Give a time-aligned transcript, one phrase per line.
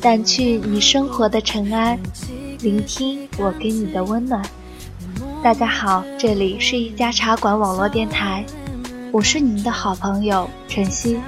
[0.00, 1.98] 掸去你生活的尘埃，
[2.60, 4.42] 聆听我给你的温暖。
[5.44, 8.42] 大家好，这里是一家茶馆网络电台，
[9.12, 11.18] 我是您的好朋友晨曦，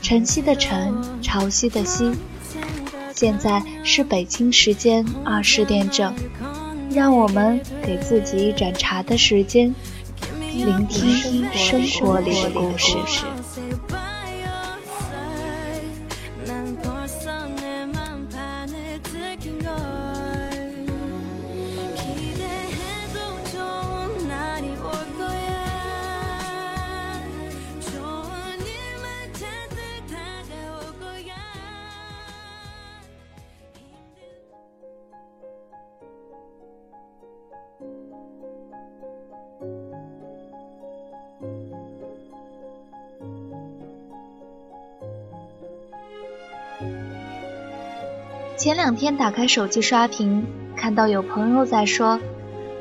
[0.00, 2.14] 晨曦的晨，潮汐的汐。
[3.12, 6.14] 现在是北京时间二十点整，
[6.92, 9.74] 让我们给自己一盏茶的时间，
[10.52, 12.96] 聆听生活里的故事。
[48.64, 52.18] 前两天打开手机刷屏，看到有朋友在说，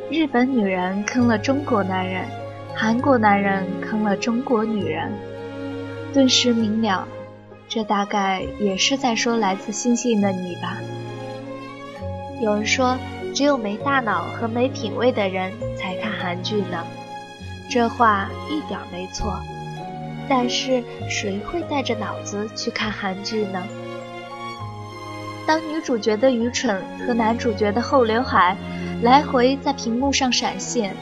[0.09, 2.23] 日本女人坑了中国男人，
[2.73, 5.11] 韩国男人坑了中国女人，
[6.13, 7.05] 顿时明了，
[7.67, 10.77] 这大概也是在说来自星星的你吧。
[12.39, 12.97] 有人说，
[13.35, 16.81] 只有没大脑和没品味的人才看韩剧呢，
[17.69, 19.37] 这话一点没错，
[20.29, 23.61] 但是谁会带着脑子去看韩剧呢？
[25.45, 28.55] 当女主角的愚蠢和男主角的后刘海
[29.02, 30.95] 来回在屏幕上闪现，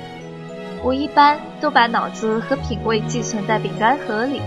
[0.84, 4.42] 我一般都把脑子和品味寄存在饼干盒里，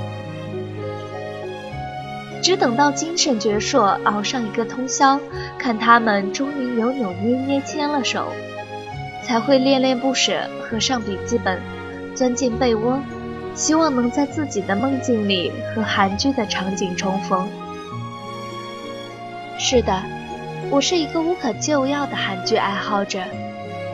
[2.43, 5.21] 只等到精神矍铄熬上一个通宵，
[5.57, 8.33] 看他们终于扭扭捏捏牵了手，
[9.23, 11.61] 才会恋恋不舍，合上笔记本，
[12.17, 12.99] 钻进被窝，
[13.55, 17.49] 希望能在自己的梦境里和韩剧的场景重逢。
[19.67, 20.03] 是的，
[20.71, 23.21] 我是一个无可救药的韩剧爱好者，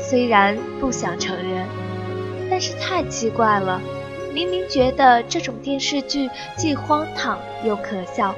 [0.00, 1.64] 虽然不想承认，
[2.50, 3.80] 但是太奇怪了，
[4.34, 8.34] 明明觉得这种电视剧既荒唐又可笑，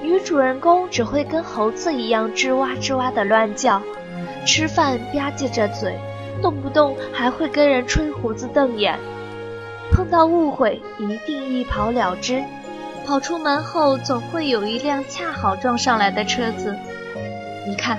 [0.00, 3.82] 女主人公只会跟猴子一样吱哇吱哇的乱叫，
[4.46, 5.98] 吃饭吧唧着嘴，
[6.40, 8.98] 动不动还会跟人吹胡子瞪眼，
[9.92, 12.42] 碰到误会一定一跑了之。
[13.08, 16.76] 跑出门后，总会有一辆恰好撞上来的车子。
[17.66, 17.98] 你看，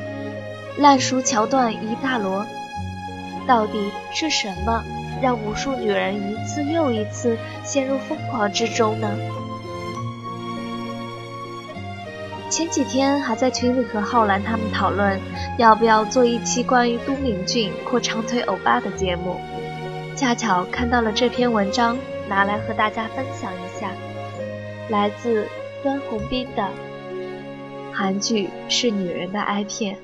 [0.78, 2.46] 烂熟桥段一大摞。
[3.48, 4.84] 到底是什么
[5.20, 9.10] 让无数女人一次又一次陷入疯狂之中呢？
[12.52, 15.20] 前几天还在群里和浩然他们讨论，
[15.58, 19.42] 要不要做一期关于都敏俊或长腿欧巴的节目。
[20.16, 21.98] 恰巧看到了这篇文章，
[22.28, 23.90] 拿来和大家分享一下。
[24.90, 25.48] 来自
[25.84, 26.70] 端宏斌的
[27.94, 29.98] 韩剧是女人的哀片。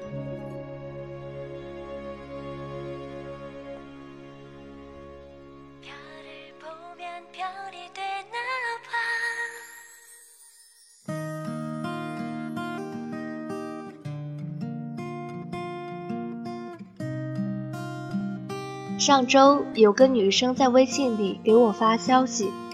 [18.98, 22.65] 上周有个女生在微信里给我发消息。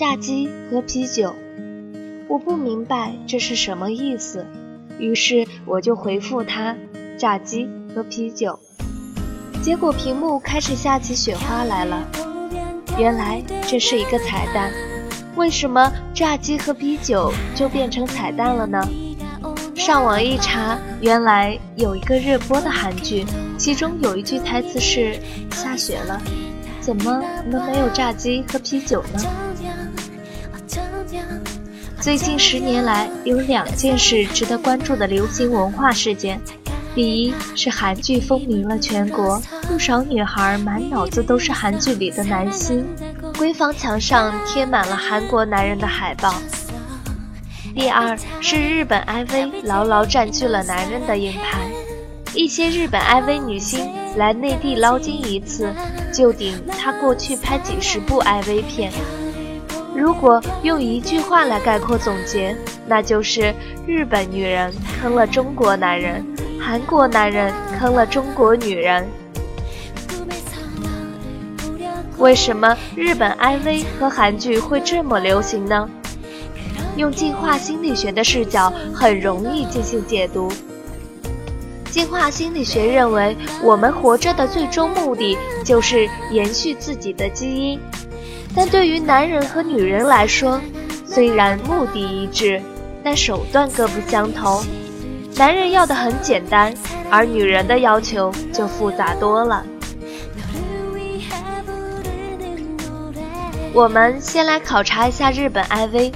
[0.00, 1.34] 炸鸡和啤酒，
[2.26, 4.46] 我不明白这是什么意思，
[4.98, 6.74] 于是我就回复他：
[7.18, 8.58] 炸鸡和啤酒。
[9.62, 12.02] 结果屏幕开始下起雪花来了，
[12.96, 14.72] 原来这是一个彩蛋。
[15.36, 18.82] 为什么炸鸡和啤酒就变成彩蛋了呢？
[19.74, 23.26] 上网一查，原来有一个热播的韩剧，
[23.58, 26.18] 其中有一句台词是：下雪了，
[26.80, 29.20] 怎么能没有炸鸡和啤酒呢？
[32.00, 36.40] 最近十年来，有两件事值得关注的流行文化事件。
[36.94, 42.86] 第一是韩剧风靡了全国，不少女孩满脑子都是韩剧里的男星，
[43.34, 46.34] 闺房墙上贴满了韩国男人的海报。
[47.74, 51.60] 第二是日本 IV 牢牢占据了男人的硬盘，
[52.34, 55.70] 一些日本 IV 女星来内地捞金一次，
[56.14, 58.90] 就顶她过去拍几十部 IV 片。
[59.94, 62.56] 如果用一句话来概括总结，
[62.86, 63.54] 那就是
[63.86, 66.24] 日本女人坑了中国男人，
[66.60, 69.06] 韩国男人坑了中国女人。
[72.18, 75.88] 为什么日本 IV 和韩剧会这么流行呢？
[76.96, 80.52] 用进化心理学的视角，很容易进行解读。
[81.90, 87.80] 进化心理学认为，我们活着的最终目的就是延续自己的基因。
[88.54, 90.60] 但对于男人和女人来说，
[91.06, 92.60] 虽然目的一致，
[93.02, 94.64] 但手段各不相同。
[95.36, 96.74] 男人要的很简单，
[97.10, 99.64] 而女人的要求就复杂多了。
[103.72, 106.12] 我们先来考察一下日本 IV。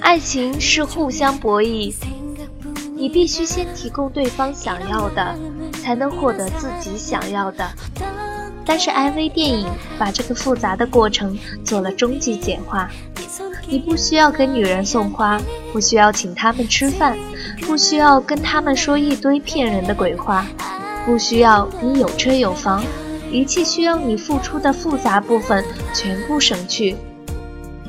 [0.00, 1.94] 爱情是互相博弈，
[2.96, 5.34] 你必须先提供对方想要的，
[5.82, 7.70] 才能获得自己想要的。
[8.66, 9.66] 但是 IV 电影
[9.98, 12.90] 把这个复杂的过程做了终极简化。
[13.66, 15.40] 你不需要给女人送花，
[15.72, 17.16] 不需要请他们吃饭，
[17.62, 20.46] 不需要跟他们说一堆骗人的鬼话，
[21.04, 22.82] 不需要你有车有房。
[23.32, 26.94] 一切需要你付出的复杂部分全部省去，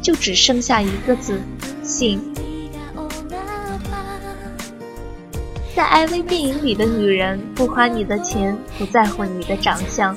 [0.01, 1.39] 就只剩下一个字：
[1.83, 2.19] 性。
[5.75, 10.16] 在 IV 电影里的女人不花你的钱，不在乎你的长相，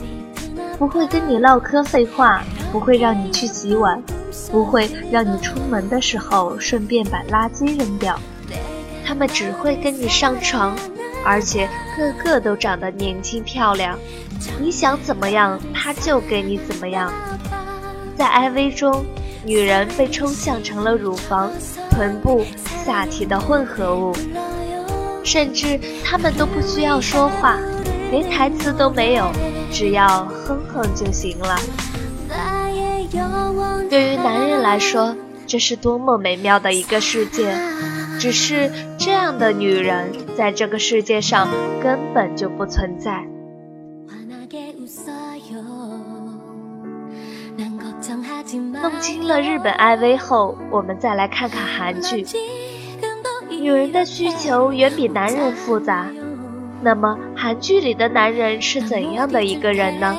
[0.79, 4.01] 不会跟你唠嗑废话，不会让你去洗碗，
[4.51, 8.19] 不会让你出门的时候顺便把垃圾扔掉。
[9.05, 10.77] 他们只会跟你上床，
[11.25, 13.99] 而且个个都长得年轻漂亮。
[14.61, 17.13] 你想怎么样，他就给你怎么样。
[18.17, 19.05] 在 IV 中，
[19.45, 21.51] 女人被抽象成了乳房、
[21.91, 22.45] 臀部、
[22.85, 24.15] 下体的混合物，
[25.25, 27.59] 甚至她们都不需要说话，
[28.11, 29.31] 连台词都没有，
[29.71, 31.57] 只要哼哼就行了。
[33.91, 35.15] 对于男人来说，
[35.47, 37.55] 这是多么美妙的一个世界！
[38.19, 41.49] 只是这样的女人，在这个世界上
[41.83, 43.25] 根本就不存在。
[48.81, 52.27] 弄清了日本 IV 后，我们再来看看韩剧。
[53.51, 56.07] 女人的需求远比男人复杂。
[56.81, 60.17] 那么，韩剧里的男人是怎样的一个人呢？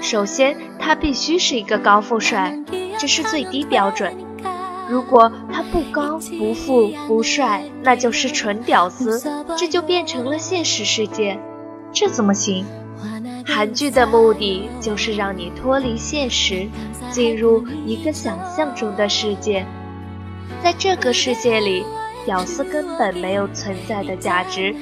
[0.00, 2.56] 首先，他必须是一个高富帅，
[2.98, 4.14] 这是最低标准。
[4.88, 9.20] 如果他不高、不富、不帅，那就是纯屌丝，
[9.56, 11.38] 这就变成了现实世界。
[11.92, 12.64] 这怎么行？
[13.46, 16.68] 韩剧的目的就是让你脱离现实，
[17.10, 19.66] 进入一个想象中的世界。
[20.62, 21.84] 在这个世界里，
[22.26, 24.74] 屌丝根本没有存在的价值，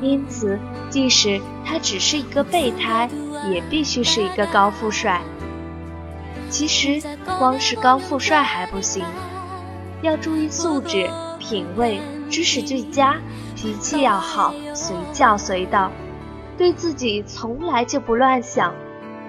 [0.00, 0.58] 因此，
[0.90, 3.08] 即使他只是一个备胎，
[3.50, 5.20] 也必须是一个高富帅。
[6.50, 7.02] 其实，
[7.38, 9.04] 光是高富帅还不行，
[10.02, 12.00] 要注意素质、品味、
[12.30, 13.16] 知识俱佳，
[13.54, 15.90] 脾气要好，随叫随到。
[16.56, 18.72] 对自己从来就不乱想，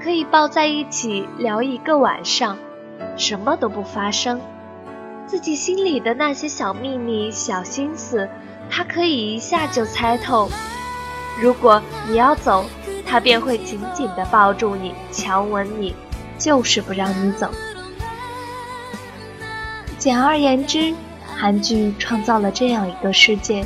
[0.02, 2.58] 可以抱在一起聊一个晚上，
[3.18, 4.40] 什么都不发生。
[5.25, 8.30] 自己心里的那些小秘密、小心思，
[8.69, 10.50] 他可以一下就猜透。
[11.42, 12.66] 如果你要走，
[13.06, 15.96] 他便会紧紧地抱住你，强吻你，
[16.38, 17.50] 就是不让你走。
[19.98, 20.94] 简而言之，
[21.36, 23.66] 韩剧创造了这样一个世界。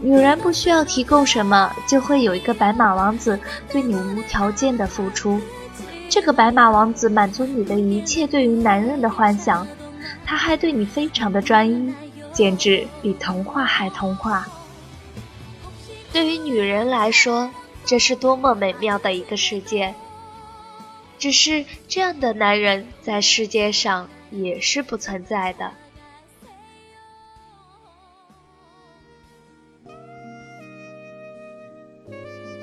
[0.00, 3.38] 女人不需要提供什么，就会有一个白马王子
[3.68, 5.40] 对你无条件的付出。
[6.08, 9.66] 这个白马王子满足你的一切对于男人的幻想，
[10.24, 11.92] 他还对你非常的专一，
[12.38, 14.46] 简直比童话还童话。
[16.12, 17.50] 对于女人来说，
[17.84, 19.92] 这是多么美妙的一个世界。
[21.18, 25.72] 只是这样的男人在世界上也是不存在的。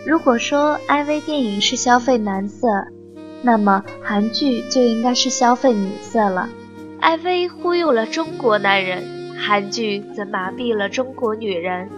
[0.05, 2.70] 如果说 IV 电影是消费男色，
[3.41, 6.48] 那么韩剧就应该是消费女色了。
[7.01, 11.89] IV 忽悠了中国男人，韩剧则麻痹了中国女人。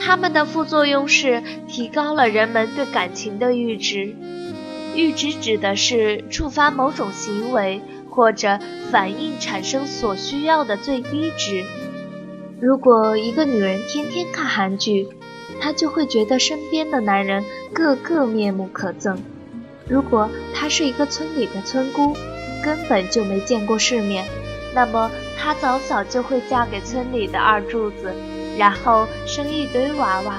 [0.00, 4.14] 它们的副作用是提高了人们对感情的阈值。
[4.94, 8.58] 阈值指的是触发某种行为或者
[8.90, 11.64] 反应产生所需要的最低值。
[12.60, 15.08] 如果一个女人天天看韩剧，
[15.60, 19.16] 她就会觉得身边的男人个个面目可憎。
[19.88, 22.16] 如果她是一个村里的村姑，
[22.62, 24.24] 根本就没见过世面，
[24.74, 28.12] 那么她早早就会嫁给村里的二柱子，
[28.58, 30.36] 然后生一堆娃娃。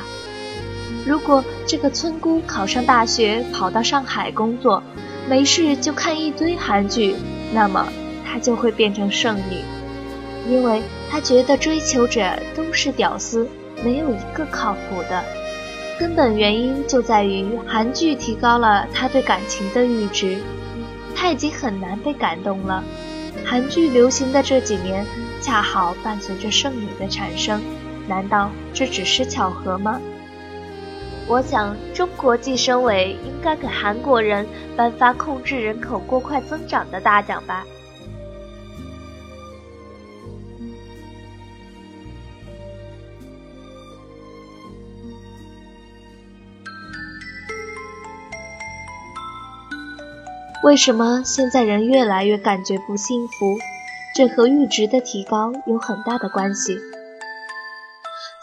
[1.06, 4.82] 如果这个村姑考上大学，跑到上海工作，
[5.30, 7.16] 没事就看一堆韩剧，
[7.54, 7.88] 那么
[8.26, 9.64] 她就会变成剩女，
[10.50, 13.48] 因为她觉得追求者都是屌丝。
[13.84, 15.22] 没有一个靠谱的，
[16.00, 20.38] 根本原因就在于韩剧提高了他对感情的阈值，
[21.14, 22.82] 他已经很难被感动了。
[23.44, 25.06] 韩剧流行的这几年，
[25.42, 27.62] 恰好伴随着剩女的产生，
[28.08, 30.00] 难道这只是巧合吗？
[31.28, 37.66] 我想，中国计生委应该给韩国人颁发控制人口过快增长的大奖吧。
[50.66, 53.56] 为什么现在人越来越感觉不幸福？
[54.16, 56.80] 这和阈值的提高有很大的关系。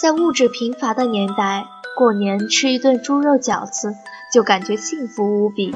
[0.00, 1.64] 在物质贫乏的年代，
[1.98, 3.96] 过年吃一顿猪肉饺子
[4.32, 5.74] 就感觉幸福无比。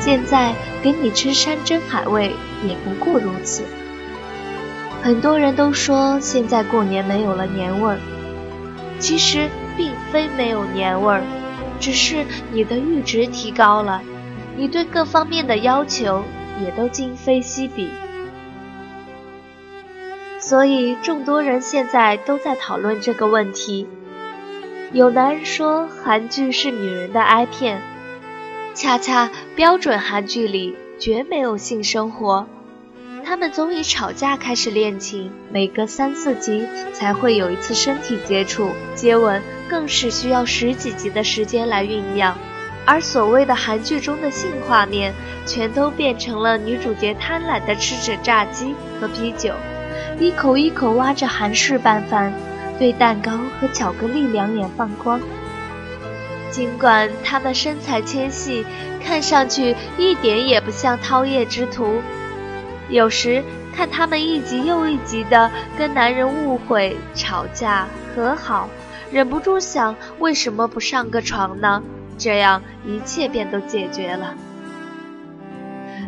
[0.00, 2.34] 现在给你吃山珍海味
[2.66, 3.62] 也不过如此。
[5.02, 7.98] 很多人都说现在过年没有了年味儿，
[8.98, 11.22] 其实并非没有年味儿，
[11.78, 12.24] 只是
[12.54, 14.00] 你的阈值提高了，
[14.56, 16.22] 你对各方面的要求
[16.62, 17.90] 也都今非昔比。
[20.38, 23.88] 所以，众多人现在都在讨论这个问题。
[24.92, 27.80] 有男人说韩剧是女人的哀片，
[28.74, 32.46] 恰恰标准韩剧里绝没有性生活。
[33.24, 42.36] 他们总以吵架开始恋情，每隔三四集才会有一次身体接触、接吻，更是需要十几集的时间来酝酿。
[42.86, 45.14] 而所谓的韩剧中的性画面，
[45.46, 49.54] 全都变成了女主角贪婪地吃着炸鸡和啤酒。
[50.18, 52.32] 一口一口挖着韩式拌饭，
[52.78, 55.20] 对蛋糕和巧克力两眼放光。
[56.50, 58.64] 尽管他们身材纤细，
[59.04, 62.00] 看上去一点也不像饕餮之徒，
[62.88, 63.42] 有时
[63.74, 68.68] 看他们一集又一集的跟男人误会、吵架、和好，
[69.10, 71.82] 忍不住想：为什么不上个床呢？
[72.16, 74.34] 这样一切便都解决了。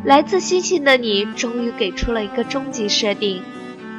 [0.05, 3.43] 来自星星的你终于给出了一个终极设定。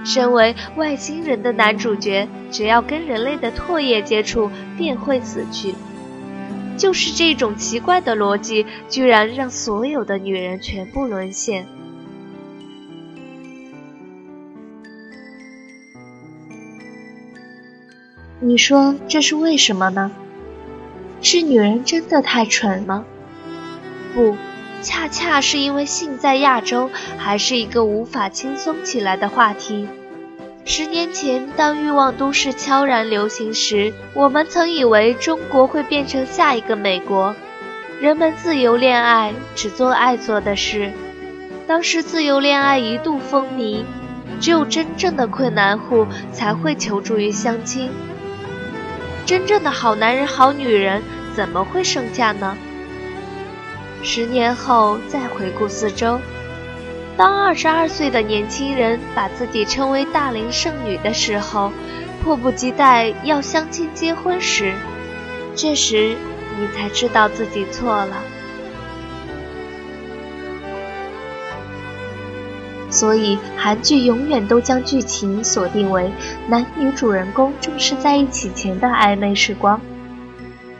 [0.06, 5.76] 身为外星人的男主角，只要跟人类的唾液接触，便会死去。
[6.78, 11.66] 就是这种奇怪的逻辑，居然让所有的女人全部沦陷。
[18.40, 20.12] 你说这是为什么呢？
[21.22, 23.06] 是女人真的太蠢吗？
[24.14, 24.36] 不。
[24.80, 29.88] 恰恰是因为性在亚洲还是一个无法轻松起来的话题。
[30.66, 37.36] 十年前，当欲望都市悄然流行时，我们曾以为中国会变成下一个美国，
[38.00, 40.92] 人们自由恋爱，只做爱做的事。
[41.66, 43.84] 当时自由恋爱一度风靡，
[44.40, 47.90] 只有真正的困难户才会求助于相亲。
[49.28, 51.04] 真正的好男人、好女人
[51.36, 52.58] 怎么会剩下呢？
[54.02, 56.18] 十年后再回顾四周，
[57.18, 61.74] 当二十二岁的年轻人把自己称为大龄剩女的时候，
[62.24, 64.74] 迫不及待要相亲结婚时，
[65.54, 66.16] 这时
[66.58, 68.24] 你才知道自己错了。
[72.90, 76.10] 所以韩剧永远都将剧情锁定为
[76.50, 79.82] 男女主人公正式在一起前的暧昧时光。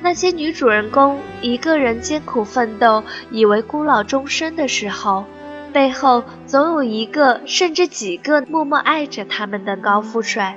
[0.02, 5.26] 那些女主人公一个人艰苦奋斗，以为孤老终生的时候，
[5.74, 10.56] 背后总有一个甚至几个默默爱着他们的高富帅。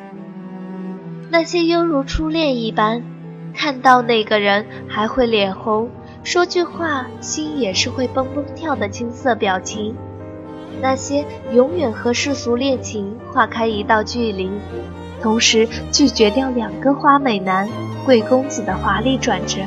[1.28, 3.02] 那些犹如初恋一般，
[3.52, 5.90] 看到那个人还会脸红，
[6.22, 9.96] 说句话心也是会蹦蹦跳的青涩表情。
[10.80, 14.48] 那些永远和世俗恋情划开一道距离。
[15.22, 17.68] 同时拒绝掉两个花美男、
[18.04, 19.60] 贵公子的华丽转折。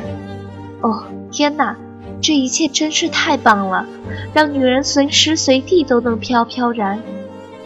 [0.82, 1.76] 哦，天哪，
[2.22, 3.86] 这一切真是太棒了，
[4.34, 7.00] 让女人随时随地都能飘飘然。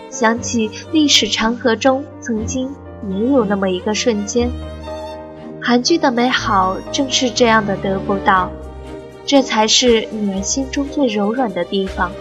[0.09, 2.69] 想起历史长河中曾经
[3.09, 4.49] 也有那么一个瞬间，
[5.61, 8.51] 韩剧的美好正是这样的得不到，
[9.25, 12.11] 这才是女人心中最柔软的地方。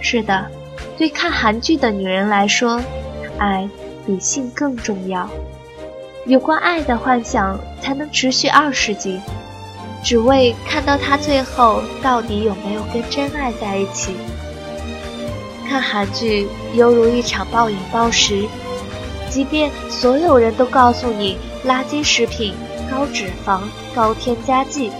[0.00, 0.46] 是的，
[0.96, 2.80] 对看韩剧的女人来说，
[3.38, 3.68] 爱。
[4.08, 5.28] 比性更重要。
[6.24, 9.20] 有关爱的幻想才能持续二十集，
[10.02, 14.14] 只为看到他最后到底有没有跟真爱在一起。
[15.68, 18.48] 看韩剧犹如一场暴饮暴食，
[19.28, 21.36] 即便所有人都告诉你
[21.66, 22.54] 垃圾食品、
[22.90, 23.60] 高脂肪、
[23.94, 24.90] 高添加剂，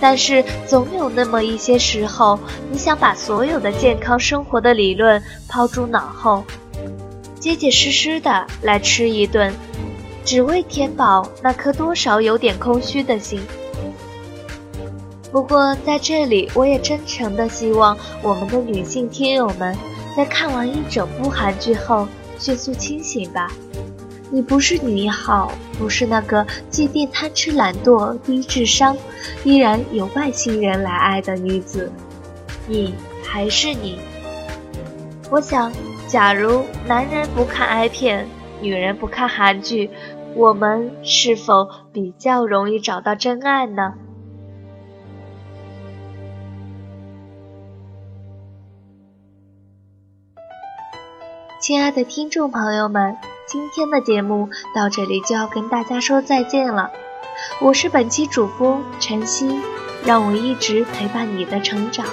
[0.00, 2.38] 但是总有那么一些时候，
[2.70, 6.44] 你想把所有的健康生活的理论抛诸脑后。
[7.44, 9.52] 结结实实的来吃一顿，
[10.24, 13.38] 只为填饱那颗多少有点空虚的心。
[15.30, 19.76] 不过在这里，我也真诚的希望我们的女性听友们，
[20.16, 22.08] 在看完一整部韩剧后，
[22.38, 23.52] 迅速清醒吧。
[24.30, 28.96] 你不是女一号，不是那个即便贪吃懒惰、低智商，
[29.44, 31.92] 依然有外星人来爱的女子，
[32.66, 33.98] 你还是你。
[35.30, 35.70] 我想。
[36.06, 38.28] 假如男人不看 I 片，
[38.60, 39.90] 女人不看韩剧，
[40.36, 43.94] 我们是否比较容易找到真爱呢？
[51.60, 53.16] 亲爱的听众朋友们，
[53.48, 56.90] 今天的节目到这里就要跟大家说再见了。
[57.60, 59.60] 我是本期主播晨曦，
[60.04, 62.06] 让我一直陪伴你的成长。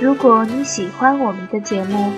[0.00, 2.12] 如果你喜欢我们的节目，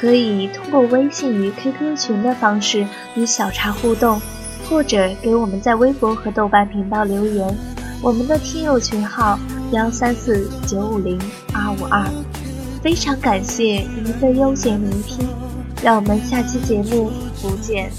[0.00, 4.18] 可以通过微信与 QQ 群的方式与小茶互动，
[4.66, 7.54] 或者给我们在微博和豆瓣频道留言。
[8.02, 9.38] 我们的听友群号
[9.72, 11.20] 幺三四九五零
[11.52, 12.02] 二五二。
[12.82, 15.28] 非常感谢您的悠闲聆听，
[15.82, 17.92] 让我们下期节目不见